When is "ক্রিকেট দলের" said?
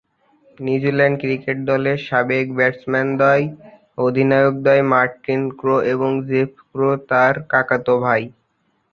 1.21-1.97